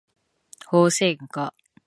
[0.65, 1.53] ホウセンカ